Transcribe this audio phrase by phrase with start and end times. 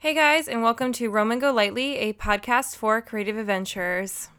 [0.00, 4.30] Hey guys, and welcome to Roam Go Lightly, a podcast for creative adventurers.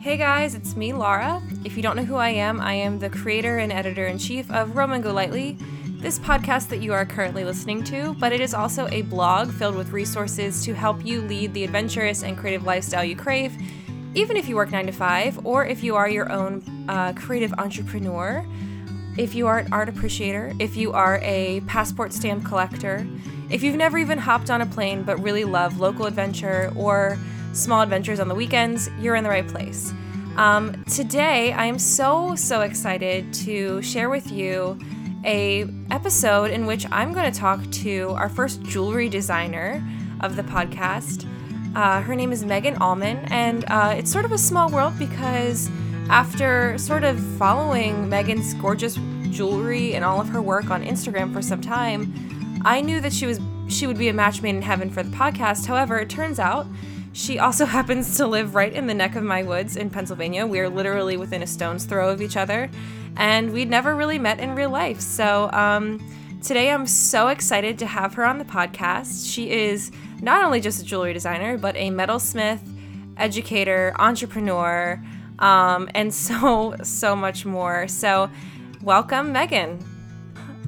[0.00, 1.42] Hey guys, it's me, Laura.
[1.64, 4.48] If you don't know who I am, I am the creator and editor in chief
[4.52, 5.58] of Roam Go Lightly,
[5.98, 9.74] this podcast that you are currently listening to, but it is also a blog filled
[9.74, 13.60] with resources to help you lead the adventurous and creative lifestyle you crave,
[14.14, 17.52] even if you work 9 to 5 or if you are your own uh, creative
[17.54, 18.46] entrepreneur.
[19.18, 23.06] If you are an art appreciator, if you are a passport stamp collector,
[23.50, 27.18] if you've never even hopped on a plane but really love local adventure or
[27.52, 29.92] small adventures on the weekends, you're in the right place.
[30.38, 34.78] Um, today, I am so, so excited to share with you
[35.26, 39.86] a episode in which I'm going to talk to our first jewelry designer
[40.20, 41.28] of the podcast.
[41.76, 45.68] Uh, her name is Megan Auman, and uh, it's sort of a small world because
[46.08, 48.98] after sort of following Megan's gorgeous
[49.30, 52.12] jewelry and all of her work on Instagram for some time,
[52.64, 55.10] I knew that she was she would be a match made in heaven for the
[55.16, 55.66] podcast.
[55.66, 56.66] However, it turns out
[57.12, 60.46] she also happens to live right in the neck of my woods in Pennsylvania.
[60.46, 62.70] We are literally within a stone's throw of each other,
[63.16, 65.00] and we'd never really met in real life.
[65.00, 65.98] So um,
[66.42, 69.32] today I'm so excited to have her on the podcast.
[69.32, 72.60] She is not only just a jewelry designer, but a metalsmith,
[73.16, 75.02] educator, entrepreneur,
[75.38, 77.88] um, and so, so much more.
[77.88, 78.30] So,
[78.82, 79.78] welcome, Megan.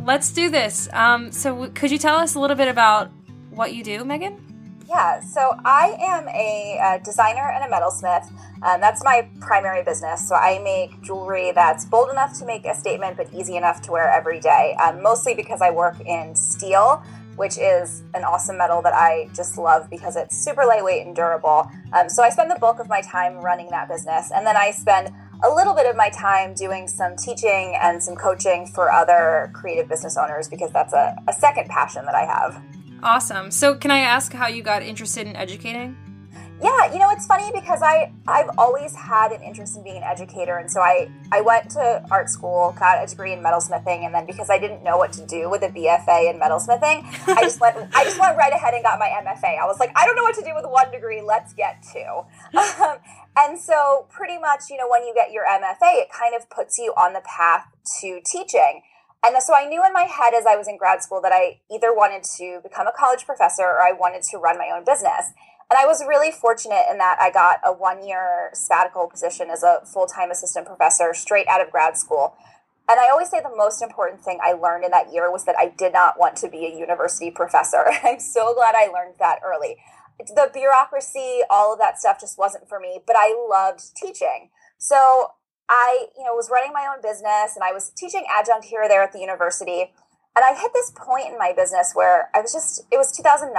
[0.02, 0.88] Let's do this.
[0.92, 3.10] Um, so, w- could you tell us a little bit about
[3.50, 4.40] what you do, Megan?
[4.88, 8.30] Yeah, so I am a, a designer and a metalsmith.
[8.62, 10.28] Um, that's my primary business.
[10.28, 13.92] So I make jewelry that's bold enough to make a statement, but easy enough to
[13.92, 14.76] wear every day.
[14.82, 17.02] Um, mostly because I work in steel,
[17.36, 21.70] which is an awesome metal that I just love because it's super lightweight and durable.
[21.92, 24.70] Um, so I spend the bulk of my time running that business, and then I
[24.70, 29.50] spend a little bit of my time doing some teaching and some coaching for other
[29.52, 32.62] creative business owners because that's a, a second passion that I have.
[33.02, 33.50] Awesome.
[33.50, 35.96] So, can I ask how you got interested in educating?
[36.62, 40.04] Yeah, you know it's funny because I I've always had an interest in being an
[40.04, 44.14] educator, and so I I went to art school, got a degree in metalsmithing, and
[44.14, 47.60] then because I didn't know what to do with a BFA in metalsmithing, I just
[47.60, 49.58] went I just went right ahead and got my MFA.
[49.58, 51.22] I was like, I don't know what to do with one degree.
[51.22, 52.22] Let's get two.
[52.84, 52.96] Um,
[53.36, 56.78] and so pretty much, you know, when you get your MFA, it kind of puts
[56.78, 57.66] you on the path
[58.00, 58.82] to teaching.
[59.24, 61.60] And so I knew in my head as I was in grad school that I
[61.72, 65.32] either wanted to become a college professor or I wanted to run my own business.
[65.74, 69.64] And I was really fortunate in that I got a one year sabbatical position as
[69.64, 72.36] a full time assistant professor straight out of grad school.
[72.88, 75.56] And I always say the most important thing I learned in that year was that
[75.58, 77.86] I did not want to be a university professor.
[78.04, 79.78] I'm so glad I learned that early.
[80.20, 84.50] The bureaucracy, all of that stuff just wasn't for me, but I loved teaching.
[84.78, 85.32] So
[85.68, 88.88] I, you know, was running my own business and I was teaching adjunct here or
[88.88, 89.92] there at the university.
[90.36, 93.54] And I hit this point in my business where I was just, it was 2009.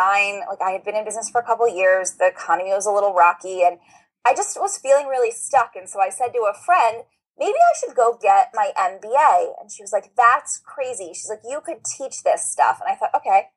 [0.48, 2.14] Like I had been in business for a couple years.
[2.20, 3.80] The economy was a little rocky and
[4.26, 5.72] I just was feeling really stuck.
[5.76, 7.04] And so I said to a friend,
[7.40, 9.62] maybe I should go get my MBA.
[9.62, 11.12] And she was like, that's crazy.
[11.14, 12.82] She's like, you could teach this stuff.
[12.82, 13.48] And I thought, okay,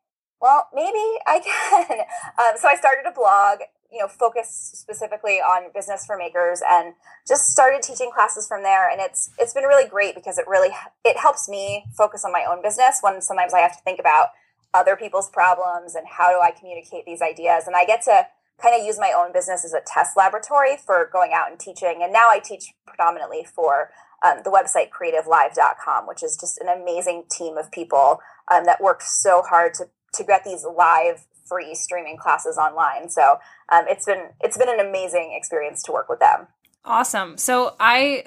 [0.41, 1.41] well, maybe I
[1.89, 2.01] can.
[2.39, 3.61] Um, so I started a blog
[3.93, 6.95] you know focus specifically on business for makers and
[7.27, 8.89] just started teaching classes from there.
[8.89, 10.71] And it's it's been really great because it really
[11.05, 14.29] it helps me focus on my own business when sometimes i have to think about
[14.75, 17.67] other people's problems and how do i communicate these ideas.
[17.67, 18.27] And i get to
[18.61, 22.01] kind of use my own business as a test laboratory for going out and teaching.
[22.03, 23.91] And now i teach predominantly for
[24.25, 28.21] um, the website creativelive.com which is just an amazing team of people
[28.53, 33.09] um, that work so hard to to get these live free streaming classes online.
[33.09, 33.39] So
[33.71, 36.49] um, it's been it's been an amazing experience to work with them.
[36.85, 37.37] Awesome.
[37.39, 38.25] So I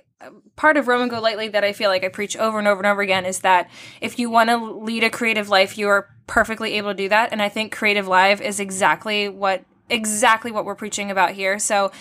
[0.56, 2.88] part of Roam Go Lightly that I feel like I preach over and over and
[2.88, 3.70] over again is that
[4.02, 7.32] if you want to lead a creative life, you are perfectly able to do that.
[7.32, 11.60] And I think Creative Live is exactly what exactly what we're preaching about here.
[11.60, 11.92] So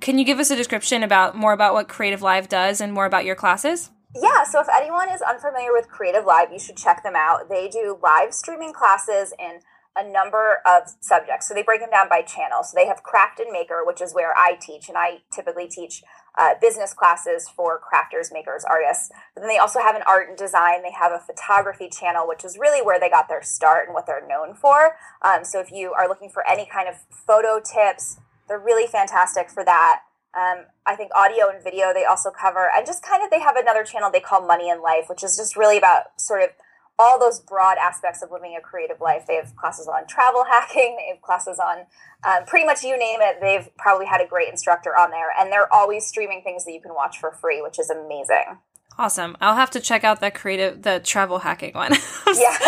[0.00, 3.06] can you give us a description about more about what Creative Live does and more
[3.06, 3.90] about your classes?
[4.14, 7.48] Yeah, so if anyone is unfamiliar with Creative Live, you should check them out.
[7.48, 9.60] They do live streaming classes in
[9.96, 11.48] a number of subjects.
[11.48, 12.62] So they break them down by channel.
[12.62, 16.02] So they have craft and maker, which is where I teach, and I typically teach
[16.38, 19.10] uh, business classes for crafters, makers, artists.
[19.34, 20.82] But then they also have an art and design.
[20.82, 24.06] They have a photography channel, which is really where they got their start and what
[24.06, 24.96] they're known for.
[25.20, 28.18] Um, so if you are looking for any kind of photo tips,
[28.48, 30.00] they're really fantastic for that.
[30.34, 33.56] Um, I think audio and video they also cover, and just kind of they have
[33.56, 36.48] another channel they call Money and Life, which is just really about sort of
[36.98, 39.24] all those broad aspects of living a creative life.
[39.26, 41.86] They have classes on travel hacking, they have classes on
[42.24, 43.38] um, pretty much you name it.
[43.40, 46.80] They've probably had a great instructor on there, and they're always streaming things that you
[46.80, 48.58] can watch for free, which is amazing.
[48.98, 49.36] Awesome.
[49.40, 51.92] I'll have to check out that creative, the travel hacking one.
[52.26, 52.58] yeah.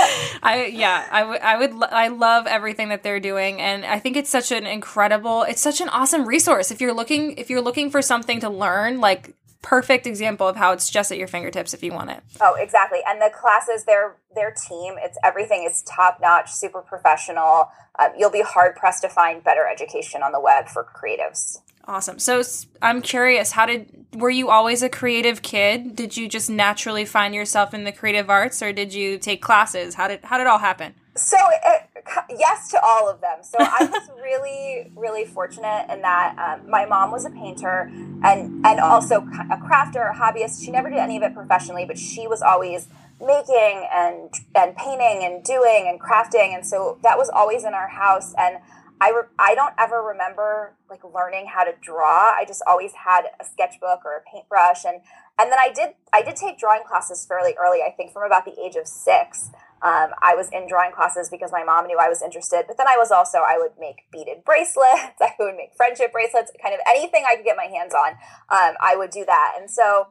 [0.43, 3.61] I, yeah, I would, I would, I love everything that they're doing.
[3.61, 6.71] And I think it's such an incredible, it's such an awesome resource.
[6.71, 10.73] If you're looking, if you're looking for something to learn, like perfect example of how
[10.73, 12.23] it's just at your fingertips if you want it.
[12.41, 13.01] Oh, exactly.
[13.09, 17.71] And the classes, their their team, it's everything is top notch, super professional.
[17.99, 21.59] Um, you'll be hard pressed to find better education on the web for creatives.
[21.87, 22.19] Awesome.
[22.19, 22.43] So
[22.83, 25.97] I'm curious, how did were you always a creative kid?
[25.97, 29.95] Did you just naturally find yourself in the creative arts, or did you take classes?
[29.95, 30.95] How did how did it all happen?
[31.17, 31.89] So it,
[32.31, 33.39] yes to all of them.
[33.43, 37.91] So I was really, really fortunate in that um, my mom was a painter
[38.23, 40.65] and and also a crafter, a hobbyist.
[40.65, 42.89] She never did any of it professionally, but she was always
[43.21, 47.89] making and and painting and doing and crafting, and so that was always in our
[47.89, 48.35] house.
[48.39, 48.59] And
[49.01, 52.35] I re- I don't ever remember like learning how to draw.
[52.35, 55.01] I just always had a sketchbook or a paintbrush, and
[55.39, 57.81] and then I did I did take drawing classes fairly early.
[57.83, 59.51] I think from about the age of six.
[59.85, 62.89] Um, I was in drawing classes because my mom knew I was interested, but then
[62.89, 64.89] I was also, I would make beaded bracelets,
[65.21, 68.13] I would make friendship bracelets, kind of anything I could get my hands on,
[68.49, 69.57] um, I would do that.
[69.61, 70.09] And so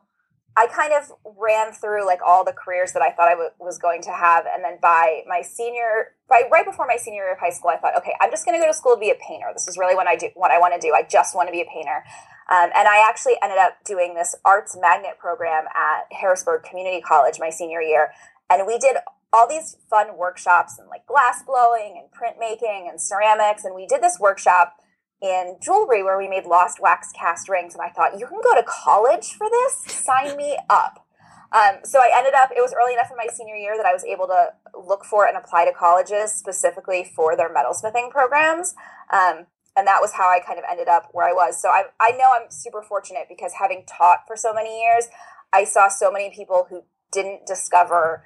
[0.55, 3.79] I kind of ran through like all the careers that I thought I w- was
[3.79, 4.45] going to have.
[4.45, 7.77] And then by my senior, by right before my senior year of high school, I
[7.77, 9.47] thought, okay, I'm just going to go to school to be a painter.
[9.53, 10.93] This is really what I do, what I want to do.
[10.93, 12.05] I just want to be a painter.
[12.51, 17.39] Um, and I actually ended up doing this arts magnet program at Harrisburg Community College
[17.39, 18.11] my senior year.
[18.51, 18.97] And we did
[19.33, 23.65] all these fun workshops and like glass blowing and printmaking and ceramics.
[23.65, 24.75] And we did this workshop
[25.21, 27.73] in jewelry where we made lost wax cast rings.
[27.73, 29.83] And I thought, you can go to college for this?
[30.05, 31.05] Sign me up.
[31.51, 33.93] Um, so I ended up, it was early enough in my senior year that I
[33.93, 38.75] was able to look for and apply to colleges specifically for their metalsmithing programs.
[39.11, 39.45] Um,
[39.75, 41.59] and that was how I kind of ended up where I was.
[41.59, 45.07] So I, I know I'm super fortunate because having taught for so many years,
[45.51, 48.23] I saw so many people who didn't discover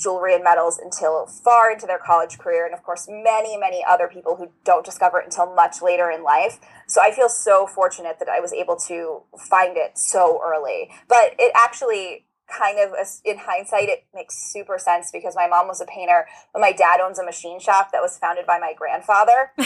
[0.00, 4.08] jewelry and metals until far into their college career and of course many many other
[4.08, 6.58] people who don't discover it until much later in life.
[6.88, 10.90] So i feel so fortunate that i was able to find it so early.
[11.08, 15.80] But it actually kind of in hindsight it makes super sense because my mom was
[15.80, 19.52] a painter but my dad owns a machine shop that was founded by my grandfather.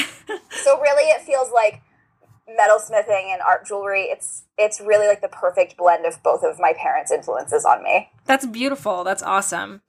[0.65, 1.83] So really it feels like
[2.49, 6.73] metalsmithing and art jewelry it's it's really like the perfect blend of both of my
[6.73, 8.11] parents influences on me.
[8.25, 9.05] That's beautiful.
[9.05, 9.83] That's awesome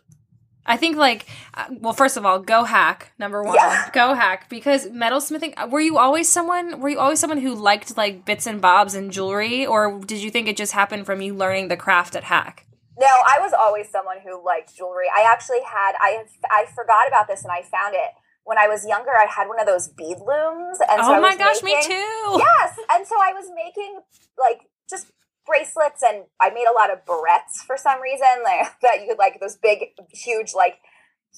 [0.66, 3.90] I think like uh, well first of all go HACC number 1 yeah.
[3.92, 7.96] go HACC because metalsmithing uh, were you always someone were you always someone who liked
[7.98, 11.34] like bits and bobs and jewelry or did you think it just happened from you
[11.34, 12.60] learning the craft at HACC?
[13.00, 15.06] No I was always someone who liked jewelry.
[15.16, 18.12] I actually had I I forgot about this and I found it.
[18.44, 21.36] When I was younger I had one of those bead looms and so Oh my
[21.36, 22.38] gosh making, me too.
[22.40, 24.00] Yes and so I was making
[24.40, 25.12] like just
[25.46, 29.18] bracelets and I made a lot of barrettes for some reason like, that you could
[29.18, 30.76] like those big, huge, like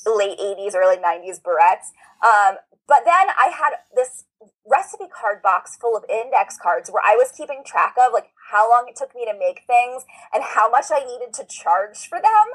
[0.06, 1.92] late 80s, early 90s barrettes.
[2.24, 2.58] Um,
[2.88, 4.24] but then I had this
[4.66, 8.70] recipe card box full of index cards where I was keeping track of like how
[8.70, 12.20] long it took me to make things and how much I needed to charge for
[12.20, 12.48] them.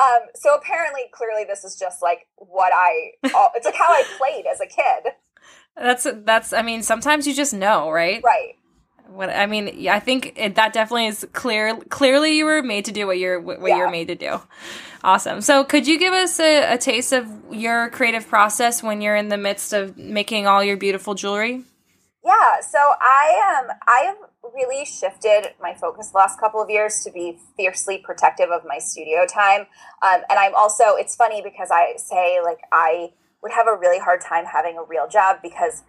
[0.00, 3.12] Um, so apparently, clearly, this is just like what I.
[3.56, 5.12] It's like how I played as a kid.
[5.76, 6.52] That's that's.
[6.52, 8.20] I mean, sometimes you just know, right?
[8.22, 8.54] Right.
[9.08, 11.76] What I mean, I think it, that definitely is clear.
[11.88, 13.78] Clearly, you were made to do what you're what yeah.
[13.78, 14.40] you're made to do.
[15.02, 15.40] Awesome.
[15.40, 19.28] So, could you give us a, a taste of your creative process when you're in
[19.28, 21.64] the midst of making all your beautiful jewelry?
[22.24, 22.60] Yeah.
[22.60, 23.70] So I am.
[23.70, 24.16] Um, I have
[24.54, 28.78] really shifted my focus the last couple of years to be fiercely protective of my
[28.78, 29.62] studio time.
[30.02, 30.96] Um, and I'm also.
[30.96, 33.12] It's funny because I say like I
[33.42, 35.84] would have a really hard time having a real job because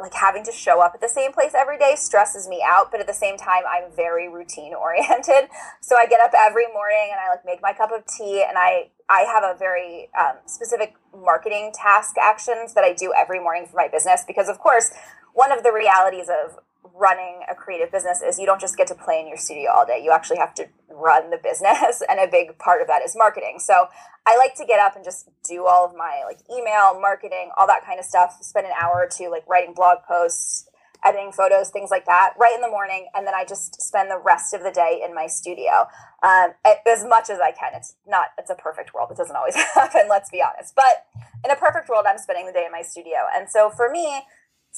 [0.00, 3.00] like having to show up at the same place every day stresses me out but
[3.00, 5.48] at the same time i'm very routine oriented.
[5.80, 8.58] So i get up every morning and i like make my cup of tea and
[8.58, 13.66] i i have a very um, specific marketing task actions that i do every morning
[13.66, 14.92] for my business because of course
[15.32, 16.58] one of the realities of
[16.94, 19.86] running a creative business is you don't just get to play in your studio all
[19.86, 20.00] day.
[20.02, 23.58] You actually have to run the business, and a big part of that is marketing.
[23.58, 23.86] So
[24.26, 27.66] I like to get up and just do all of my like email, marketing, all
[27.66, 28.38] that kind of stuff.
[28.40, 30.68] Spend an hour or two like writing blog posts,
[31.04, 34.18] editing photos, things like that, right in the morning, and then I just spend the
[34.18, 35.86] rest of the day in my studio
[36.22, 36.50] um,
[36.86, 37.72] as much as I can.
[37.74, 39.10] It's not it's a perfect world.
[39.10, 40.08] It doesn't always happen.
[40.08, 41.06] Let's be honest, but
[41.44, 44.22] in a perfect world, I'm spending the day in my studio, and so for me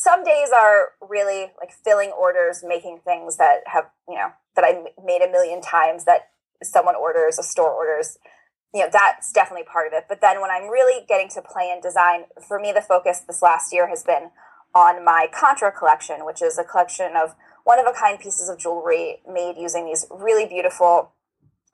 [0.00, 4.84] some days are really like filling orders, making things that have, you know, that I
[5.04, 6.30] made a million times that
[6.62, 8.16] someone orders, a store orders.
[8.72, 10.06] You know, that's definitely part of it.
[10.08, 13.42] But then when I'm really getting to play and design, for me, the focus this
[13.42, 14.30] last year has been
[14.74, 18.58] on my Contra collection, which is a collection of one of a kind pieces of
[18.58, 21.12] jewelry made using these really beautiful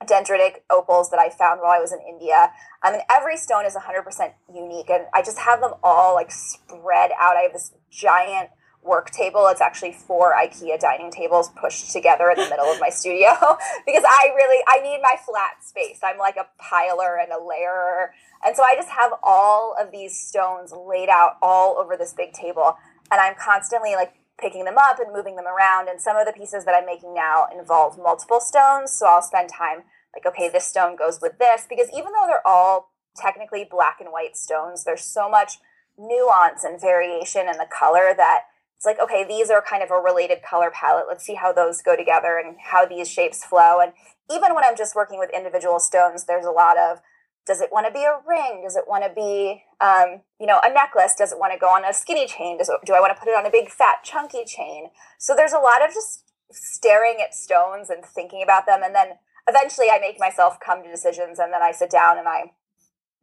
[0.04, 2.50] dendritic opals that I found while I was in India.
[2.82, 7.10] I mean, every stone is 100% unique, and I just have them all like spread
[7.18, 7.36] out.
[7.36, 8.50] I have this giant
[8.86, 9.46] work table.
[9.48, 13.30] It's actually four IKEA dining tables pushed together in the middle of my studio
[13.86, 15.98] because I really I need my flat space.
[16.02, 18.12] I'm like a piler and a layerer.
[18.44, 22.32] And so I just have all of these stones laid out all over this big
[22.32, 22.76] table
[23.10, 26.32] and I'm constantly like picking them up and moving them around and some of the
[26.32, 29.84] pieces that I'm making now involve multiple stones, so I'll spend time
[30.14, 34.12] like okay, this stone goes with this because even though they're all technically black and
[34.12, 35.58] white stones, there's so much
[35.98, 38.42] nuance and variation in the color that
[38.76, 41.06] it's like okay these are kind of a related color palette.
[41.08, 43.80] Let's see how those go together and how these shapes flow.
[43.80, 43.92] And
[44.30, 46.98] even when i'm just working with individual stones there's a lot of
[47.46, 48.62] does it want to be a ring?
[48.64, 51.14] Does it want to be um, you know a necklace?
[51.16, 52.58] Does it want to go on a skinny chain?
[52.58, 54.90] Does it, do i want to put it on a big fat chunky chain?
[55.18, 58.80] So there's a lot of just staring at stones and thinking about them.
[58.82, 62.28] And then eventually i make myself come to decisions and then i sit down and
[62.28, 62.52] i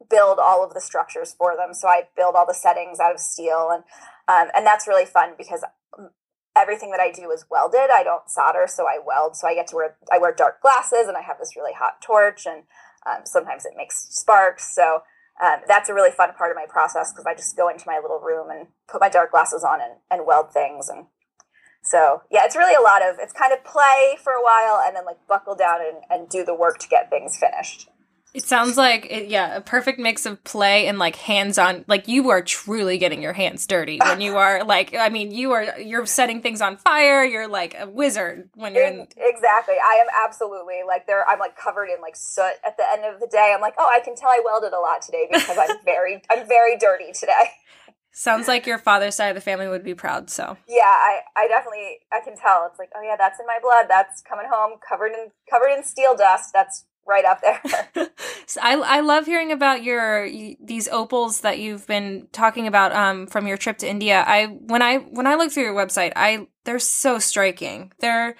[0.08, 3.20] build all of the structures for them so i build all the settings out of
[3.20, 3.84] steel and
[4.26, 5.62] um, and that's really fun because
[6.56, 7.90] everything that I do is welded.
[7.92, 9.36] I don't solder, so I weld.
[9.36, 12.00] So I get to wear I wear dark glasses, and I have this really hot
[12.00, 12.62] torch, and
[13.06, 14.74] um, sometimes it makes sparks.
[14.74, 15.02] So
[15.42, 17.98] um, that's a really fun part of my process because I just go into my
[18.00, 20.88] little room and put my dark glasses on and, and weld things.
[20.88, 21.06] And
[21.82, 24.96] so yeah, it's really a lot of it's kind of play for a while, and
[24.96, 27.88] then like buckle down and, and do the work to get things finished.
[28.34, 31.84] It sounds like it, yeah, a perfect mix of play and like hands-on.
[31.86, 34.92] Like you are truly getting your hands dirty when you are like.
[34.92, 37.24] I mean, you are you're setting things on fire.
[37.24, 39.06] You're like a wizard when you're in.
[39.16, 41.24] Exactly, I am absolutely like there.
[41.28, 43.52] I'm like covered in like soot at the end of the day.
[43.54, 46.48] I'm like, oh, I can tell I welded a lot today because I'm very I'm
[46.48, 47.50] very dirty today.
[48.10, 50.28] Sounds like your father's side of the family would be proud.
[50.28, 52.66] So yeah, I, I definitely I can tell.
[52.68, 53.86] It's like oh yeah, that's in my blood.
[53.88, 56.50] That's coming home covered in covered in steel dust.
[56.52, 57.60] That's right up there.
[58.46, 63.26] so I, I love hearing about your these opals that you've been talking about um,
[63.26, 64.24] from your trip to India.
[64.26, 67.92] I when I when I look through your website, I they're so striking.
[68.00, 68.36] They're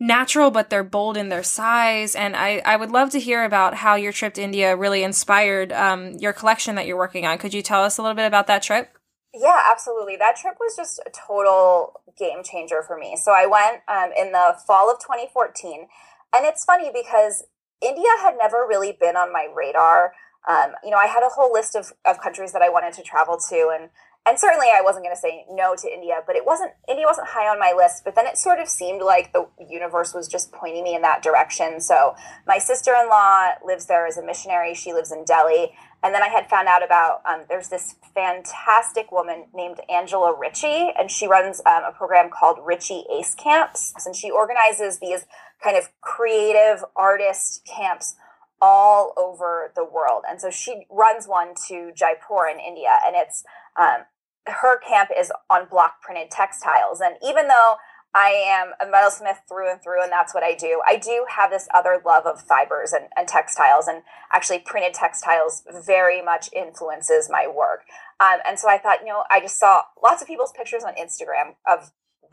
[0.00, 2.14] natural, but they're bold in their size.
[2.14, 5.72] And I, I would love to hear about how your trip to India really inspired
[5.72, 7.38] um, your collection that you're working on.
[7.38, 8.90] Could you tell us a little bit about that trip?
[9.32, 10.16] Yeah, absolutely.
[10.16, 13.16] That trip was just a total game changer for me.
[13.16, 15.88] So I went um, in the fall of 2014.
[16.36, 17.44] And it's funny because
[17.80, 20.12] India had never really been on my radar.
[20.48, 23.02] Um, you know, I had a whole list of, of countries that I wanted to
[23.02, 23.90] travel to, and
[24.26, 27.28] and certainly I wasn't going to say no to India, but it wasn't India wasn't
[27.28, 28.04] high on my list.
[28.04, 31.22] But then it sort of seemed like the universe was just pointing me in that
[31.22, 31.80] direction.
[31.80, 32.14] So
[32.46, 34.74] my sister in law lives there as a missionary.
[34.74, 39.12] She lives in Delhi, and then I had found out about um, there's this fantastic
[39.12, 44.16] woman named Angela Ritchie, and she runs um, a program called Ritchie Ace Camps, and
[44.16, 45.26] she organizes these
[45.62, 48.14] kind of creative artist camps
[48.60, 50.24] all over the world.
[50.28, 53.44] And so she runs one to Jaipur in India, and it's
[53.76, 54.04] um,
[54.46, 57.00] her camp is on block printed textiles.
[57.00, 57.76] And even though
[58.14, 60.80] I am a metalsmith through and through, and that's what I do.
[60.86, 65.64] I do have this other love of fibers and, and textiles, and actually, printed textiles
[65.84, 67.82] very much influences my work.
[68.20, 70.94] Um, and so I thought, you know, I just saw lots of people's pictures on
[70.94, 71.90] Instagram of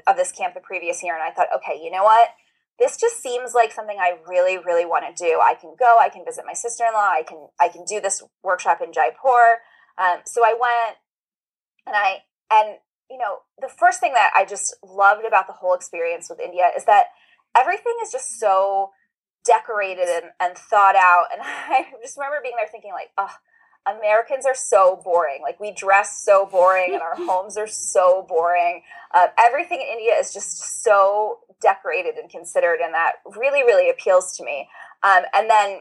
[0.07, 2.29] of this camp the previous year, and I thought, okay, you know what?
[2.79, 5.39] This just seems like something I really, really want to do.
[5.41, 7.99] I can go, I can visit my sister in law, I can I can do
[7.99, 9.61] this workshop in Jaipur.
[9.97, 10.97] Um, so I went,
[11.85, 12.77] and I and
[13.09, 16.69] you know the first thing that I just loved about the whole experience with India
[16.75, 17.05] is that
[17.55, 18.91] everything is just so
[19.45, 21.25] decorated and, and thought out.
[21.33, 23.33] And I just remember being there thinking like, oh,
[23.87, 25.39] Americans are so boring.
[25.41, 28.83] Like we dress so boring, and our homes are so boring.
[29.13, 34.35] Uh, everything in India is just so decorated and considered, and that really, really appeals
[34.37, 34.67] to me.
[35.03, 35.79] Um, and then,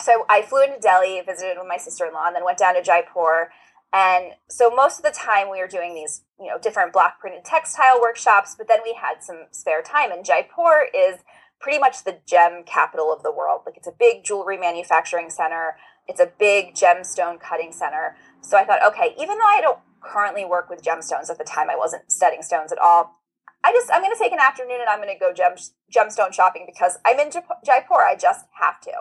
[0.00, 2.74] so I flew into Delhi, visited with my sister in law, and then went down
[2.74, 3.50] to Jaipur.
[3.92, 7.44] And so most of the time we were doing these, you know, different block printed
[7.44, 10.12] textile workshops, but then we had some spare time.
[10.12, 11.20] And Jaipur is
[11.60, 13.62] pretty much the gem capital of the world.
[13.66, 15.76] Like it's a big jewelry manufacturing center.
[16.10, 18.16] It's a big gemstone cutting center.
[18.40, 21.70] So I thought, okay, even though I don't currently work with gemstones at the time,
[21.70, 23.16] I wasn't studying stones at all.
[23.62, 25.54] I just I'm going to take an afternoon and I'm going to go gem,
[25.94, 28.02] gemstone shopping because I'm in Jaipur.
[28.02, 28.92] I just have to.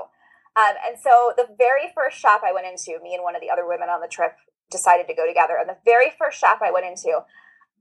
[0.60, 3.50] Um, and so the very first shop I went into, me and one of the
[3.50, 4.34] other women on the trip
[4.70, 5.56] decided to go together.
[5.60, 7.22] And the very first shop I went into,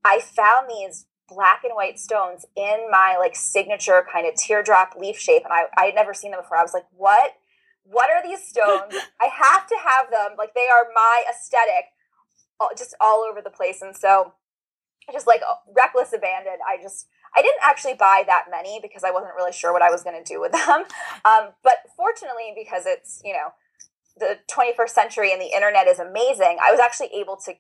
[0.05, 5.19] I found these black and white stones in my like signature kind of teardrop leaf
[5.19, 6.57] shape, and I I had never seen them before.
[6.57, 7.33] I was like, what?
[7.91, 8.95] What are these stones?
[9.21, 10.37] I have to have them.
[10.37, 11.93] Like they are my aesthetic,
[12.77, 13.81] just all over the place.
[13.83, 14.35] And so
[15.13, 15.41] just like
[15.75, 16.59] reckless abandon.
[16.67, 19.91] I just I didn't actually buy that many because I wasn't really sure what I
[19.91, 20.85] was going to do with them.
[21.25, 23.53] Um, but fortunately, because it's, you know,
[24.19, 27.55] the 21st century and the internet is amazing, I was actually able to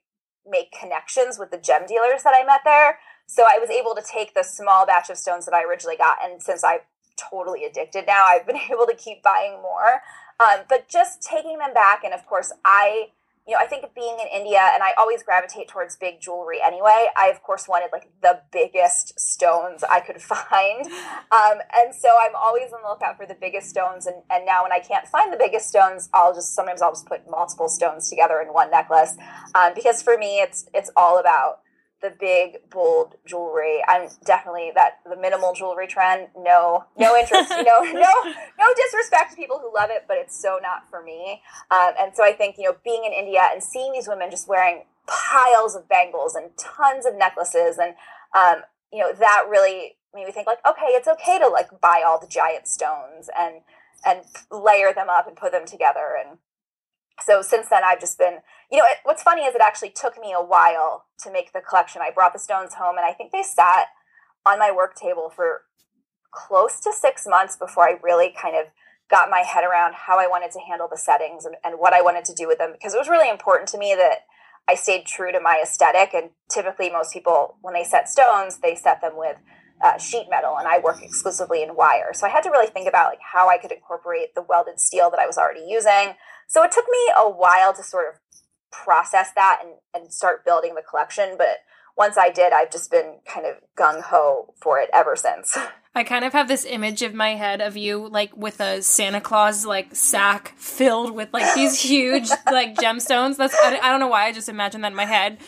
[0.47, 2.99] make connections with the gem dealers that I met there.
[3.27, 6.17] So I was able to take the small batch of stones that I originally got,
[6.25, 6.81] and since I'm
[7.19, 10.01] totally addicted now, I've been able to keep buying more.
[10.41, 13.09] Um, but just taking them back, and of course, I
[13.49, 17.07] you know, I think being in India, and I always gravitate towards big jewelry anyway.
[17.17, 20.85] I, of course, wanted like the biggest stones I could find.
[20.85, 24.07] Um, and so I'm always on the lookout for the biggest stones.
[24.07, 27.07] And, and now when I can't find the biggest stones, I'll just sometimes I'll just
[27.07, 29.17] put multiple stones together in one necklace.
[29.55, 31.61] Um, because for me, it's it's all about
[32.01, 33.83] the big bold jewelry.
[33.89, 36.29] I'm definitely that the minimal jewelry trend.
[36.37, 37.51] No, no interest.
[37.51, 41.03] you know, no, no disrespect to people who love it, but it's so not for
[41.03, 41.43] me.
[41.71, 44.49] Um, and so I think you know, being in India and seeing these women just
[44.49, 47.95] wearing piles of bangles and tons of necklaces, and
[48.35, 48.63] um,
[48.93, 52.21] you know, that really made me think like, okay, it's okay to like buy all
[52.21, 53.63] the giant stones and
[54.05, 56.39] and layer them up and put them together and
[57.21, 58.39] so since then i've just been
[58.71, 61.61] you know it, what's funny is it actually took me a while to make the
[61.61, 63.87] collection i brought the stones home and i think they sat
[64.47, 65.63] on my work table for
[66.31, 68.67] close to six months before i really kind of
[69.11, 72.03] got my head around how i wanted to handle the settings and, and what i
[72.03, 74.21] wanted to do with them because it was really important to me that
[74.69, 78.75] i stayed true to my aesthetic and typically most people when they set stones they
[78.75, 79.37] set them with
[79.83, 82.13] uh, sheet metal and I work exclusively in wire.
[82.13, 85.11] So I had to really think about like how I could incorporate the welded steel
[85.11, 86.15] that I was already using.
[86.49, 88.21] So it took me a while to sort of
[88.71, 91.35] process that and, and start building the collection.
[91.37, 91.59] But
[91.97, 95.57] once I did, I've just been kind of gung ho for it ever since.
[95.95, 99.21] I kind of have this image of my head of you like with a Santa
[99.21, 103.37] Claus like sack filled with like these huge like gemstones.
[103.37, 105.39] That's I, I don't know why I just imagine that in my head.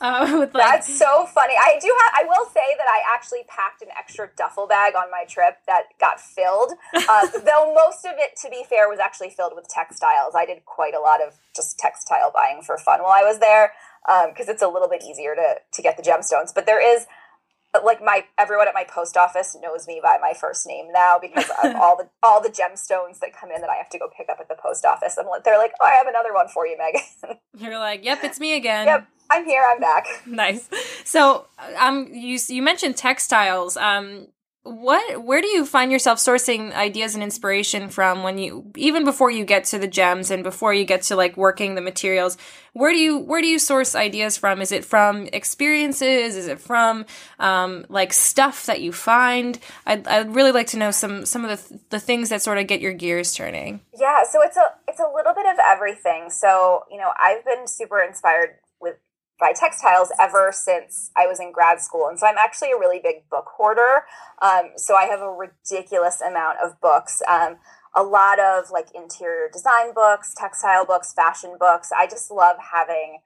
[0.00, 1.54] Uh, with like, That's so funny.
[1.58, 2.12] I do have.
[2.14, 5.84] I will say that I actually packed an extra duffel bag on my trip that
[6.00, 6.72] got filled.
[7.08, 10.34] Uh, though most of it, to be fair, was actually filled with textiles.
[10.34, 13.72] I did quite a lot of just textile buying for fun while I was there
[14.28, 16.54] because um, it's a little bit easier to to get the gemstones.
[16.54, 17.06] But there is
[17.84, 21.50] like my everyone at my post office knows me by my first name now because
[21.62, 24.28] of all the all the gemstones that come in that I have to go pick
[24.28, 25.16] up at the post office.
[25.18, 27.38] I'm like, they're like, oh, I have another one for you, Megan.
[27.56, 28.86] You're like, yep, it's me again.
[28.86, 29.64] Yep, I'm here.
[29.68, 30.06] I'm back.
[30.26, 30.68] nice.
[31.04, 31.46] So,
[31.78, 33.76] um, you you mentioned textiles.
[33.76, 34.28] Um,
[34.68, 39.30] what where do you find yourself sourcing ideas and inspiration from when you even before
[39.30, 42.36] you get to the gems and before you get to like working the materials?
[42.74, 44.60] Where do you where do you source ideas from?
[44.60, 46.36] Is it from experiences?
[46.36, 47.06] Is it from
[47.38, 49.58] um, like stuff that you find?
[49.86, 52.66] I'd, I'd really like to know some some of the, the things that sort of
[52.66, 53.80] get your gears turning.
[53.98, 56.30] Yeah so it's a it's a little bit of everything.
[56.30, 58.96] So you know i've been super inspired with
[59.38, 62.08] by textiles ever since I was in grad school.
[62.08, 64.04] And so I'm actually a really big book hoarder.
[64.42, 67.22] Um, so I have a ridiculous amount of books.
[67.28, 67.58] Um,
[67.94, 71.90] a lot of like interior design books, textile books, fashion books.
[71.96, 73.20] I just love having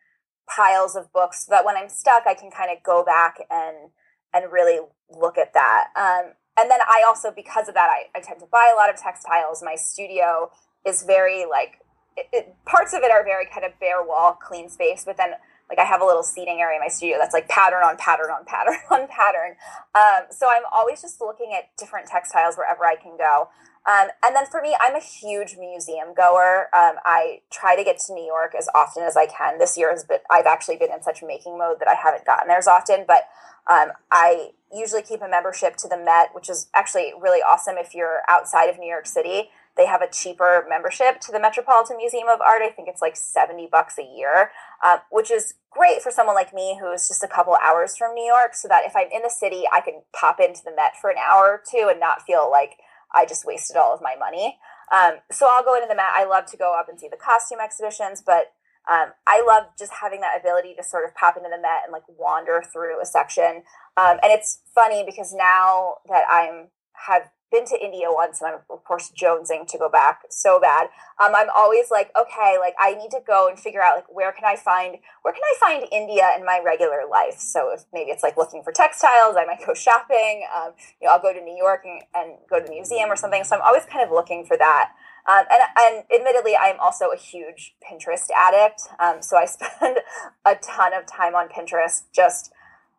[0.48, 3.90] piles of books so that when I'm stuck, I can kind of go back and
[4.34, 5.88] and really look at that.
[5.96, 8.88] Um, and then I also, because of that, I, I tend to buy a lot
[8.88, 9.62] of textiles.
[9.62, 10.50] My studio
[10.86, 11.80] is very like
[12.16, 15.32] it, it, parts of it are very kind of bare wall, clean space, but then
[15.72, 18.30] like I have a little seating area in my studio that's like pattern on pattern
[18.30, 19.56] on pattern on pattern.
[19.94, 23.48] Um, so I'm always just looking at different textiles wherever I can go.
[23.88, 26.68] Um, and then for me, I'm a huge museum goer.
[26.76, 29.58] Um, I try to get to New York as often as I can.
[29.58, 32.48] This year has been, I've actually been in such making mode that I haven't gotten
[32.48, 33.24] there as often, but
[33.66, 37.94] um, I usually keep a membership to the Met, which is actually really awesome if
[37.94, 39.50] you're outside of New York City.
[39.76, 42.62] They have a cheaper membership to the Metropolitan Museum of Art.
[42.62, 44.50] I think it's like 70 bucks a year,
[44.82, 48.24] uh, which is great for someone like me who's just a couple hours from New
[48.24, 51.10] York, so that if I'm in the city, I can pop into the Met for
[51.10, 52.76] an hour or two and not feel like
[53.14, 54.58] I just wasted all of my money.
[54.92, 56.12] Um, so I'll go into the Met.
[56.14, 58.52] I love to go up and see the costume exhibitions, but
[58.90, 61.92] um, I love just having that ability to sort of pop into the Met and
[61.92, 63.62] like wander through a section.
[63.96, 66.68] Um, and it's funny because now that I'm
[67.06, 70.88] have been to India once and I'm of course jonesing to go back so bad.
[71.22, 74.32] Um, I'm always like, okay, like I need to go and figure out like where
[74.32, 77.38] can I find where can I find India in my regular life.
[77.38, 80.46] So if maybe it's like looking for textiles, I might go shopping.
[80.56, 83.16] Um, you know, I'll go to New York and, and go to the museum or
[83.16, 83.44] something.
[83.44, 84.90] So I'm always kind of looking for that.
[85.28, 88.82] Um, and, and admittedly, I'm also a huge Pinterest addict.
[88.98, 89.98] Um, so I spend
[90.44, 92.50] a ton of time on Pinterest just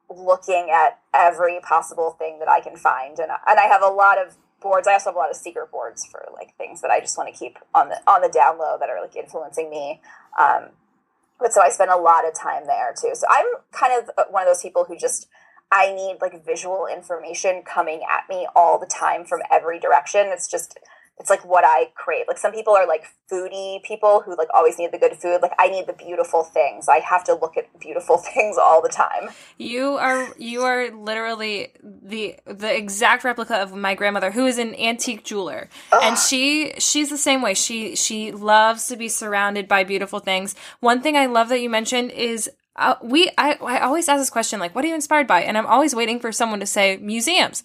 [0.09, 3.19] looking at every possible thing that I can find.
[3.19, 4.87] And, and I have a lot of boards.
[4.87, 7.33] I also have a lot of secret boards for like things that I just want
[7.33, 10.01] to keep on the on the down low that are like influencing me.
[10.39, 10.69] Um,
[11.39, 13.11] but so I spend a lot of time there too.
[13.13, 15.27] So I'm kind of one of those people who just
[15.71, 20.27] I need like visual information coming at me all the time from every direction.
[20.27, 20.77] It's just
[21.19, 22.25] it's like what I crave.
[22.27, 25.39] Like some people are like foodie people who like always need the good food.
[25.41, 26.87] Like I need the beautiful things.
[26.89, 29.29] I have to look at beautiful things all the time.
[29.57, 34.75] You are you are literally the the exact replica of my grandmother who is an
[34.75, 35.69] antique jeweler.
[35.91, 36.01] Ugh.
[36.03, 37.53] And she she's the same way.
[37.53, 40.55] She she loves to be surrounded by beautiful things.
[40.79, 44.31] One thing I love that you mentioned is uh, we I, I always ask this
[44.31, 46.97] question like what are you inspired by and i'm always waiting for someone to say
[46.97, 47.61] museums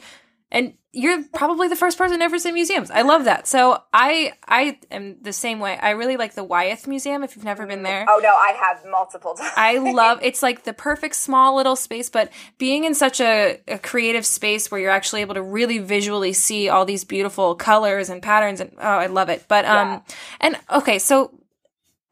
[0.51, 2.91] and you're probably the first person to ever say museums.
[2.91, 3.47] I love that.
[3.47, 5.77] So I I am the same way.
[5.77, 8.07] I really like the Wyeth Museum if you've never been there.
[8.09, 9.53] Oh no, I have multiple times.
[9.57, 13.79] I love it's like the perfect small little space, but being in such a, a,
[13.79, 18.23] creative space where you're actually able to really visually see all these beautiful colors and
[18.23, 19.45] patterns and oh, I love it.
[19.47, 20.01] But um yeah.
[20.41, 21.39] and okay, so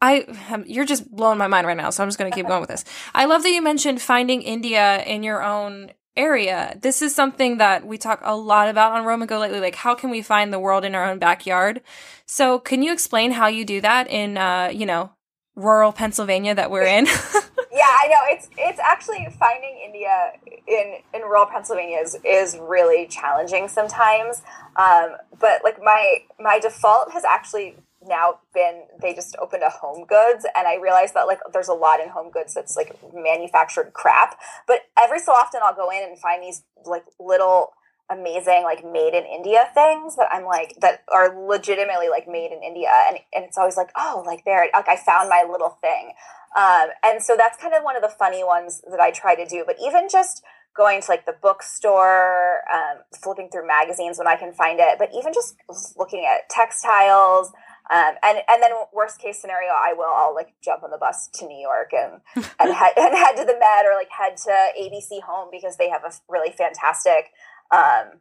[0.01, 2.61] I you're just blowing my mind right now, so I'm just going to keep going
[2.61, 2.85] with this.
[3.15, 6.77] I love that you mentioned finding India in your own area.
[6.81, 9.59] This is something that we talk a lot about on Roam Go Lightly.
[9.59, 11.81] Like, how can we find the world in our own backyard?
[12.25, 15.11] So, can you explain how you do that in, uh, you know,
[15.55, 17.05] rural Pennsylvania that we're in?
[17.77, 20.33] yeah, I know it's it's actually finding India
[20.67, 24.41] in in rural Pennsylvania is is really challenging sometimes.
[24.75, 27.75] Um, but like my my default has actually
[28.07, 31.73] now been they just opened a home goods and i realized that like there's a
[31.73, 34.39] lot in home goods that's like manufactured crap.
[34.67, 37.73] But every so often i'll go in and find these like little
[38.09, 42.63] amazing like made in india things that i'm like that are legitimately like made in
[42.63, 42.89] india.
[43.09, 46.13] And, and it's always like oh like there like i found my little thing.
[46.57, 49.45] Um, and so that's kind of one of the funny ones that i try to
[49.45, 49.63] do.
[49.65, 50.43] But even just
[50.77, 55.09] going to like the bookstore um, flipping through magazines when i can find it but
[55.17, 55.57] even just
[55.97, 57.51] looking at textiles
[57.89, 61.29] um, and and then worst case scenario, I will I'll like jump on the bus
[61.35, 62.21] to New York and
[62.59, 65.89] and head and head to the Met or like head to ABC Home because they
[65.89, 67.31] have a really fantastic
[67.71, 68.19] um,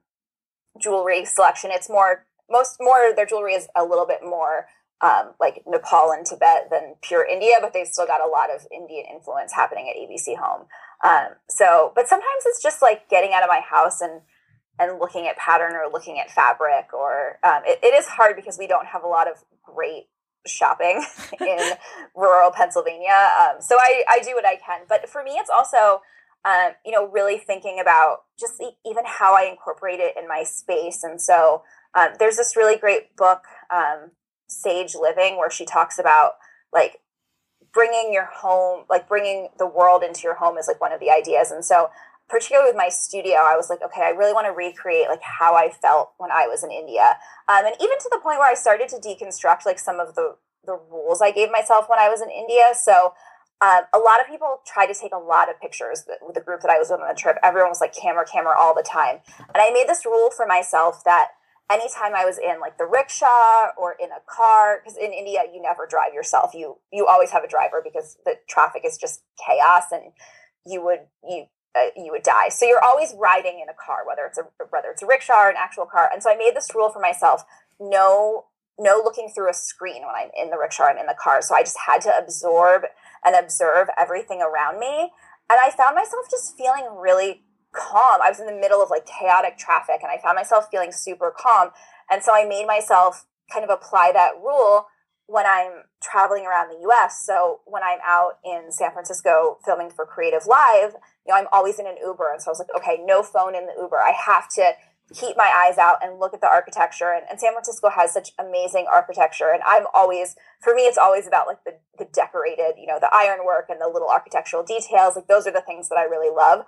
[0.81, 1.71] jewelry selection.
[1.73, 4.67] It's more most more their jewelry is a little bit more
[5.03, 8.67] um, like Nepal and Tibet than pure India, but they've still got a lot of
[8.73, 10.67] Indian influence happening at ABC Home.
[11.05, 14.23] Um, so, but sometimes it's just like getting out of my house and
[14.79, 18.59] and looking at pattern or looking at fabric or um, it, it is hard because
[18.59, 20.07] we don't have a lot of great
[20.47, 21.05] shopping
[21.41, 21.59] in
[22.15, 23.31] rural Pennsylvania.
[23.41, 24.83] Um, so I, I do what I can.
[24.89, 26.03] But for me, it's also,
[26.45, 30.43] um, you know, really thinking about just the, even how I incorporate it in my
[30.45, 31.03] space.
[31.03, 31.63] And so
[31.95, 33.43] um, there's this really great book,
[33.75, 34.11] um,
[34.49, 36.33] Sage Living, where she talks about
[36.73, 37.01] like
[37.73, 41.11] bringing your home, like bringing the world into your home is like one of the
[41.11, 41.51] ideas.
[41.51, 41.91] And so
[42.29, 45.55] particularly with my studio, I was like, okay, I really want to recreate like how
[45.55, 48.55] I felt when I was in India, um, and even to the point where I
[48.55, 52.21] started to deconstruct like some of the the rules I gave myself when I was
[52.21, 52.73] in India.
[52.75, 53.15] So.
[53.59, 56.61] Um, a lot of people tried to take a lot of pictures with the group
[56.61, 57.39] that I was with on the trip.
[57.43, 59.21] Everyone was like camera, camera all the time.
[59.39, 61.29] And I made this rule for myself that
[61.71, 65.61] anytime I was in like the rickshaw or in a car, because in India you
[65.61, 66.53] never drive yourself.
[66.55, 70.13] You you always have a driver because the traffic is just chaos and
[70.65, 72.49] you would you uh, you would die.
[72.49, 75.51] So you're always riding in a car, whether it's a whether it's a rickshaw or
[75.51, 76.09] an actual car.
[76.13, 77.43] And so I made this rule for myself:
[77.81, 78.47] no,
[78.79, 80.85] no looking through a screen when I'm in the rickshaw.
[80.85, 81.43] I'm in the car.
[81.43, 82.83] So I just had to absorb
[83.25, 85.13] and observe everything around me.
[85.49, 88.21] And I found myself just feeling really calm.
[88.23, 91.33] I was in the middle of like chaotic traffic, and I found myself feeling super
[91.37, 91.71] calm.
[92.11, 94.87] And so I made myself kind of apply that rule
[95.27, 97.25] when I'm traveling around the US.
[97.27, 100.95] So when I'm out in San Francisco filming for Creative Live,
[101.27, 102.31] you know, I'm always in an Uber.
[102.33, 103.97] And so I was like, okay, no phone in the Uber.
[103.97, 104.73] I have to
[105.15, 107.13] keep my eyes out and look at the architecture.
[107.13, 109.51] And, and San Francisco has such amazing architecture.
[109.53, 113.11] And I'm always, for me, it's always about like the, the decorated, you know, the
[113.13, 115.15] ironwork and the little architectural details.
[115.15, 116.65] Like those are the things that I really love.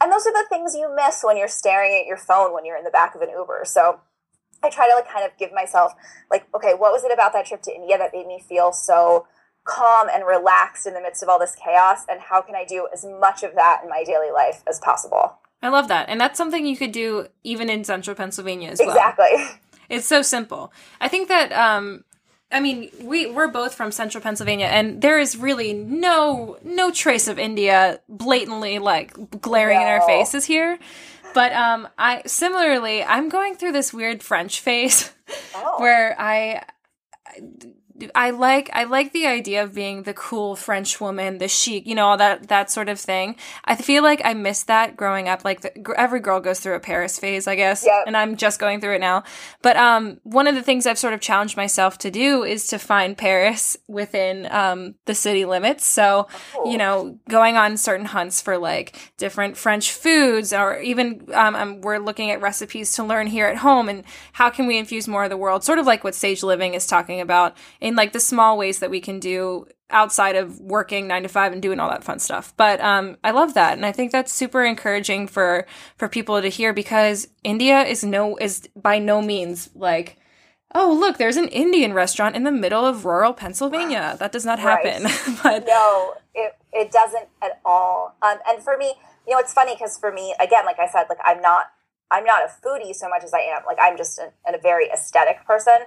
[0.00, 2.76] And those are the things you miss when you're staring at your phone when you're
[2.76, 3.62] in the back of an Uber.
[3.64, 4.00] So
[4.62, 5.92] I try to like kind of give myself
[6.30, 9.26] like, okay, what was it about that trip to India that made me feel so
[9.66, 12.04] calm and relaxed in the midst of all this chaos?
[12.08, 15.38] And how can I do as much of that in my daily life as possible?
[15.62, 16.08] I love that.
[16.08, 18.90] And that's something you could do even in central Pennsylvania as well.
[18.90, 19.46] Exactly.
[19.88, 20.72] It's so simple.
[21.00, 22.02] I think that um
[22.50, 27.28] I mean, we we're both from central Pennsylvania and there is really no no trace
[27.28, 29.82] of India blatantly like glaring no.
[29.82, 30.80] in our faces here.
[31.36, 35.12] But um, I similarly, I'm going through this weird French phase
[35.54, 35.80] oh.
[35.80, 36.62] where I
[37.26, 37.40] I
[38.30, 42.06] like I like the idea of being the cool French woman, the chic, you know,
[42.06, 43.36] all that that sort of thing.
[43.64, 45.44] I feel like I missed that growing up.
[45.44, 48.04] Like the, every girl goes through a Paris phase, I guess, Yep.
[48.06, 49.24] and I'm just going through it now.
[49.62, 52.78] But um, one of the things I've sort of challenged myself to do is to
[52.78, 55.84] find Paris within um the city limits.
[55.86, 56.72] So Cool.
[56.72, 61.80] you know, going on certain hunts for like different French foods, or even um, um,
[61.80, 65.24] we're looking at recipes to learn here at home, and how can we infuse more
[65.24, 68.18] of the world, sort of like what Sage Living is talking about in like the
[68.20, 71.88] small ways that we can do outside of working nine to five and doing all
[71.88, 72.52] that fun stuff.
[72.56, 76.48] But um, I love that, and I think that's super encouraging for for people to
[76.48, 80.18] hear because India is no is by no means like.
[80.74, 84.16] Oh, look, there's an Indian restaurant in the middle of rural Pennsylvania.
[84.18, 84.84] That does not Right.
[84.84, 85.08] happen.
[85.42, 88.16] but no, it it doesn't at all.
[88.20, 88.92] Um, and for me,
[89.26, 91.66] you know, it's funny because for me, again, like I said, like I'm not
[92.10, 94.90] I'm not a foodie so much as I am like I'm just a, a very
[94.90, 95.78] aesthetic person,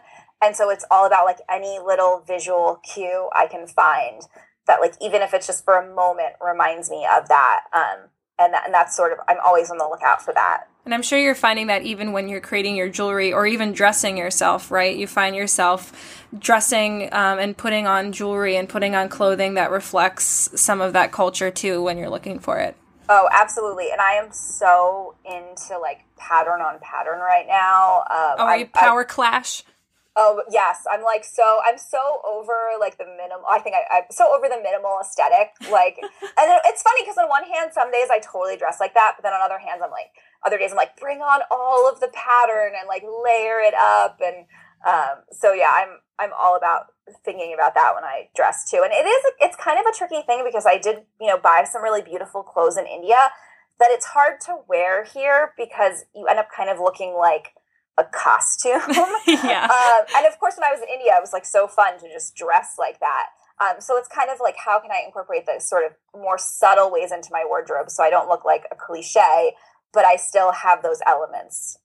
[0.41, 4.21] and so it's all about like any little visual cue I can find
[4.67, 7.61] that like even if it's just for a moment reminds me of that.
[7.73, 10.63] Um, and that, and that's sort of I'm always on the lookout for that.
[10.85, 14.17] And I'm sure you're finding that even when you're creating your jewelry or even dressing
[14.17, 14.95] yourself, right?
[14.95, 20.49] You find yourself dressing um, and putting on jewelry and putting on clothing that reflects
[20.59, 22.75] some of that culture too when you're looking for it.
[23.09, 23.91] Oh, absolutely.
[23.91, 27.99] And I am so into like pattern on pattern right now.
[28.09, 29.63] Um, Oh, are you power clash?
[30.21, 31.61] Oh yes, I'm like so.
[31.65, 33.47] I'm so over like the minimal.
[33.49, 35.55] I think I, I'm so over the minimal aesthetic.
[35.71, 39.13] Like, and it's funny because on one hand, some days I totally dress like that,
[39.15, 40.11] but then on other hands, I'm like,
[40.43, 44.19] other days I'm like, bring on all of the pattern and like layer it up,
[44.19, 44.45] and
[44.85, 46.87] um, so yeah, I'm I'm all about
[47.23, 48.81] thinking about that when I dress too.
[48.83, 51.63] And it is it's kind of a tricky thing because I did you know buy
[51.63, 53.29] some really beautiful clothes in India
[53.79, 57.53] that it's hard to wear here because you end up kind of looking like
[57.99, 58.81] a costume.
[59.27, 59.65] yeah.
[59.65, 62.09] um, and of course, when I was in India, it was like so fun to
[62.11, 63.27] just dress like that.
[63.61, 66.91] Um, so it's kind of like how can I incorporate the sort of more subtle
[66.91, 69.53] ways into my wardrobe so I don't look like a cliche,
[69.91, 71.77] but I still have those elements.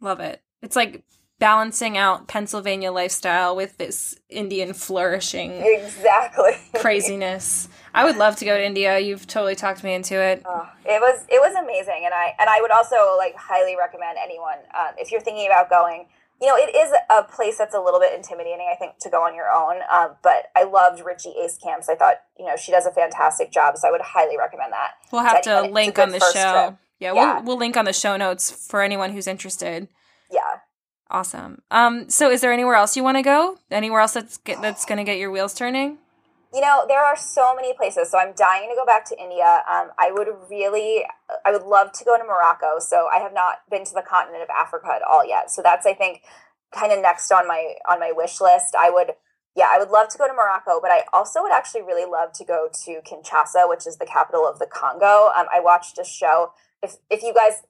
[0.00, 0.42] Love it.
[0.62, 1.04] It's like
[1.42, 6.52] balancing out Pennsylvania lifestyle with this Indian flourishing Exactly.
[6.76, 7.68] craziness.
[7.92, 9.00] I would love to go to India.
[9.00, 10.42] You've totally talked me into it.
[10.46, 14.18] Oh, it was it was amazing, and I and I would also like highly recommend
[14.22, 16.06] anyone um, if you're thinking about going.
[16.40, 19.22] You know, it is a place that's a little bit intimidating, I think, to go
[19.22, 19.76] on your own.
[19.92, 21.88] Um, but I loved Richie Ace Camps.
[21.88, 24.92] I thought, you know, she does a fantastic job, so I would highly recommend that.
[25.12, 26.66] We'll have to to link on the show.
[26.66, 26.78] trip.
[26.98, 27.34] Yeah, Yeah.
[27.34, 29.86] We'll, we'll link on the show notes for anyone who's interested.
[30.32, 30.40] Yeah.
[31.12, 31.60] Awesome.
[31.70, 33.58] Um, so is there anywhere else you want to go?
[33.70, 35.98] Anywhere else that's get, that's going to get your wheels turning?
[36.54, 38.10] You know, there are so many places.
[38.10, 39.62] So I'm dying to go back to India.
[39.70, 41.04] Um, I would really,
[41.44, 42.78] I would love to go to Morocco.
[42.78, 45.50] So I have not been to the continent of Africa at all yet.
[45.50, 46.22] So that's, I think,
[46.74, 48.74] kind of next on my on my wish list.
[48.78, 49.12] I would,
[49.54, 52.32] yeah, I would love to go to Morocco, but I also would actually really love
[52.34, 55.30] to go to Kinshasa, which is the capital of the Congo.
[55.36, 56.52] Um, I watched a show.
[56.82, 57.62] If if you guys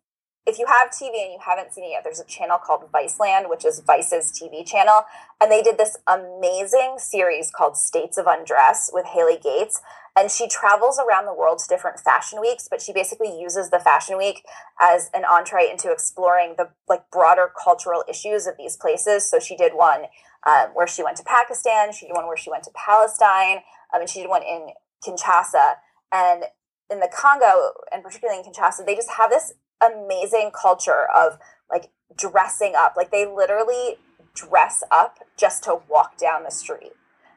[0.44, 3.48] if you have TV and you haven't seen it yet, there's a channel called Viceland,
[3.48, 5.02] which is Vice's TV channel.
[5.40, 9.80] And they did this amazing series called States of Undress with Hailey Gates.
[10.16, 13.78] And she travels around the world to different fashion weeks, but she basically uses the
[13.78, 14.44] fashion week
[14.80, 19.30] as an entree into exploring the like broader cultural issues of these places.
[19.30, 20.02] So she did one
[20.44, 23.58] um, where she went to Pakistan, she did one where she went to Palestine,
[23.94, 24.70] um, and she did one in
[25.06, 25.74] Kinshasa.
[26.10, 26.44] And
[26.90, 31.38] in the Congo, and particularly in Kinshasa, they just have this amazing culture of
[31.70, 32.94] like dressing up.
[32.96, 33.96] Like they literally
[34.34, 36.92] dress up just to walk down the street.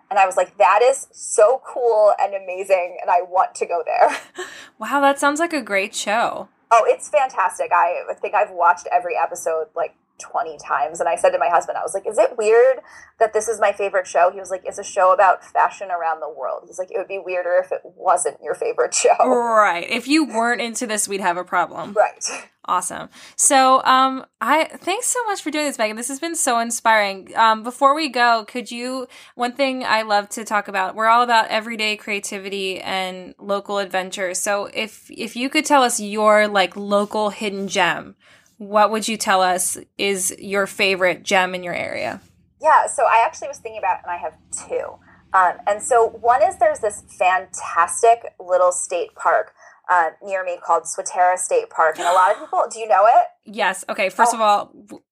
[0.10, 2.98] And I was like, that is so cool and amazing.
[3.02, 4.18] And I want to go there.
[4.78, 6.50] Wow, that sounds like a great show.
[6.70, 7.72] Oh, it's fantastic.
[7.72, 11.00] I think I've watched every episode like 20 times.
[11.00, 12.80] And I said to my husband, I was like, is it weird
[13.20, 14.32] that this is my favorite show?
[14.32, 16.64] He was like, it's a show about fashion around the world.
[16.68, 19.16] He's like, it would be weirder if it wasn't your favorite show.
[19.20, 19.86] Right.
[19.90, 21.94] If you weren't into this, we'd have a problem.
[21.94, 22.24] Right.
[22.68, 23.10] Awesome.
[23.36, 25.98] So, um, I thanks so much for doing this, Megan.
[25.98, 27.32] This has been so inspiring.
[27.36, 29.08] Um, before we go, could you?
[29.36, 30.96] One thing I love to talk about.
[30.96, 34.34] We're all about everyday creativity and local adventure.
[34.34, 38.16] So, if if you could tell us your like local hidden gem,
[38.58, 42.22] what would you tell us is your favorite gem in your area?
[42.62, 44.34] Yeah, so I actually was thinking about and I have
[44.68, 44.96] two.
[45.34, 49.54] Um, and so one is there's this fantastic little state park
[49.90, 53.06] uh, near me called Swatara State Park, and a lot of people, do you know
[53.06, 53.26] it?
[53.46, 53.84] Yes.
[53.90, 54.10] Okay.
[54.10, 54.38] First Oh.
[54.38, 54.72] of all,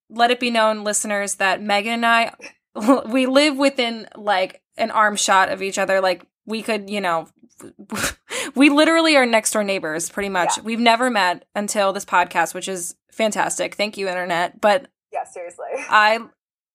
[0.10, 2.34] let it be known, listeners, that Megan and I,
[3.06, 6.02] we live within like an arm shot of each other.
[6.02, 7.28] Like we could, you know,
[8.56, 10.58] we literally are next door neighbors, pretty much.
[10.58, 10.64] Yeah.
[10.64, 13.76] We've never met until this podcast, which is fantastic.
[13.76, 14.60] Thank you, internet.
[14.60, 15.66] But Yeah, seriously.
[15.78, 16.20] I,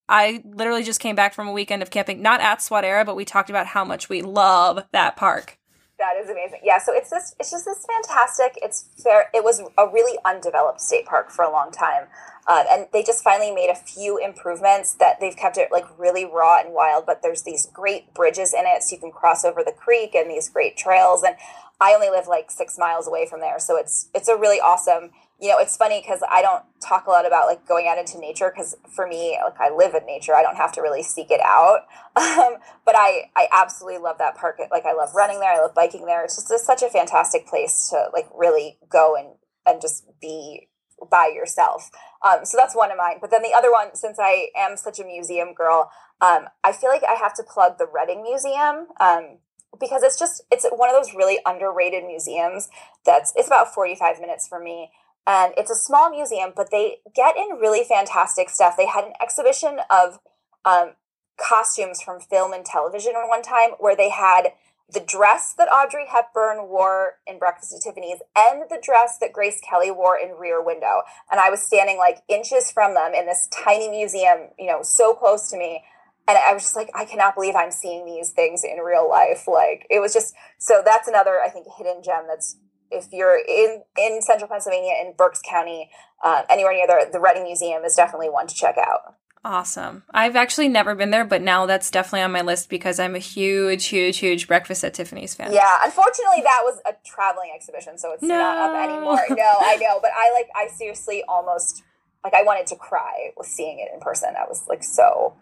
[0.09, 3.25] I literally just came back from a weekend of camping, not at Swatara, but we
[3.25, 5.59] talked about how much we love that park.
[5.99, 6.61] That is amazing.
[6.63, 8.57] Yeah, so it's this it's just this fantastic.
[8.63, 12.05] It's fair it was a really undeveloped state park for a long time.
[12.49, 16.25] Um, and they just finally made a few improvements that they've kept it like really
[16.25, 19.65] raw and wild, but there's these great bridges in it so you can cross over
[19.65, 21.35] the creek and these great trails and
[21.81, 25.11] I only live like 6 miles away from there, so it's it's a really awesome
[25.41, 28.19] you know, it's funny because I don't talk a lot about like going out into
[28.19, 30.35] nature because for me, like I live in nature.
[30.35, 31.81] I don't have to really seek it out.
[32.19, 34.59] Um, but I, I absolutely love that park.
[34.73, 35.53] Like I love running there.
[35.53, 36.25] I love biking there.
[36.25, 40.67] It's just such a fantastic place to like really go and, and just be
[41.13, 41.91] by yourself.
[42.27, 43.19] Um, so that's one of mine.
[43.21, 46.91] But then the other one, since I am such a museum girl, um, I feel
[46.91, 48.89] like I have to plug the Reading Museum.
[48.99, 49.39] Um,
[49.79, 52.69] because it's just it's one of those really underrated museums
[53.05, 54.91] that's it's about 45 minutes for me
[55.27, 58.77] and it's a small museum, but they get in really fantastic stuff.
[58.77, 60.19] They had an exhibition of
[60.65, 60.93] um,
[61.39, 64.53] costumes from film and television one time where they had
[64.91, 69.61] the dress that Audrey Hepburn wore in Breakfast at Tiffany's and the dress that Grace
[69.61, 71.03] Kelly wore in Rear Window.
[71.31, 75.13] And I was standing like inches from them in this tiny museum, you know, so
[75.13, 75.83] close to me.
[76.27, 79.47] And I was just like, I cannot believe I'm seeing these things in real life.
[79.47, 82.57] Like, it was just so that's another, I think, hidden gem that's
[82.91, 85.91] if you're in in central Pennsylvania in Berks County,
[86.25, 89.15] uh, anywhere near there, the Reading Museum is definitely one to check out.
[89.45, 90.03] Awesome.
[90.13, 93.21] I've actually never been there, but now that's definitely on my list because I'm a
[93.21, 95.53] huge, huge, huge Breakfast at Tiffany's fan.
[95.53, 98.37] Yeah, unfortunately, that was a traveling exhibition, so it's no.
[98.37, 99.25] not up anymore.
[99.31, 101.83] No, I know, but I like, I seriously almost
[102.25, 104.35] like I wanted to cry with seeing it in person.
[104.37, 105.37] I was like so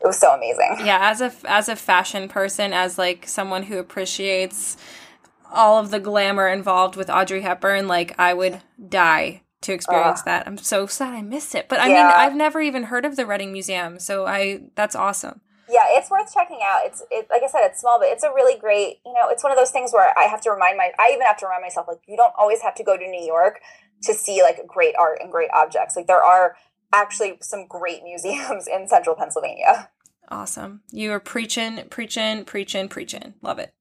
[0.00, 0.76] it was so amazing.
[0.84, 4.76] Yeah, as a as a fashion person, as like someone who appreciates
[5.54, 10.24] all of the glamour involved with Audrey Hepburn, like I would die to experience uh,
[10.24, 10.46] that.
[10.46, 11.68] I'm so sad I missed it.
[11.68, 11.94] But I yeah.
[11.94, 15.40] mean, I've never even heard of the Reading Museum, so I that's awesome.
[15.68, 16.80] Yeah, it's worth checking out.
[16.84, 18.98] It's it, like I said, it's small, but it's a really great.
[19.04, 20.90] You know, it's one of those things where I have to remind my.
[20.98, 23.24] I even have to remind myself like you don't always have to go to New
[23.24, 23.60] York
[24.02, 25.96] to see like great art and great objects.
[25.96, 26.56] Like there are
[26.92, 29.90] actually some great museums in central Pennsylvania.
[30.28, 30.82] Awesome.
[30.90, 33.34] You are preaching, preaching, preaching, preaching.
[33.42, 33.74] Love it.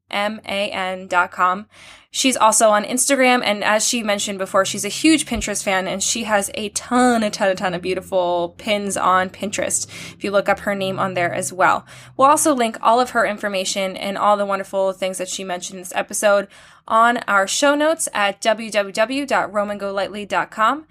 [0.09, 1.67] www.meganau M-A-N.com.
[2.11, 6.01] She's also on Instagram, and as she mentioned before, she's a huge Pinterest fan, and
[6.01, 9.85] she has a ton, a ton, a ton of beautiful pins on Pinterest.
[10.15, 11.85] If you look up her name on there as well.
[12.17, 15.77] We'll also link all of her information and all the wonderful things that she mentioned
[15.77, 16.47] in this episode
[16.87, 20.87] on our show notes at www.roamgolightly.com.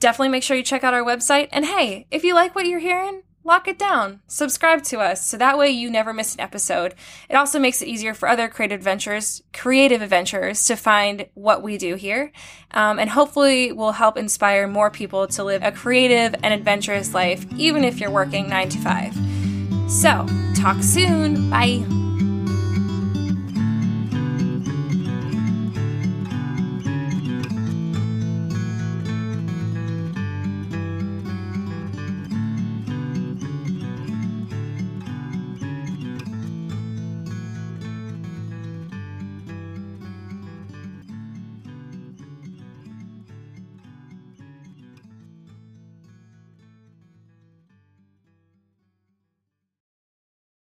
[0.00, 1.48] Definitely make sure you check out our website.
[1.52, 4.20] And hey, if you like what you're hearing, lock it down.
[4.28, 6.94] Subscribe to us so that way you never miss an episode.
[7.28, 11.78] It also makes it easier for other creative adventurers, creative adventurers to find what we
[11.78, 12.30] do here.
[12.70, 17.44] Um, and hopefully will help inspire more people to live a creative and adventurous life,
[17.56, 19.16] even if you're working nine to five.
[19.90, 21.48] So, talk soon.
[21.50, 22.07] Bye.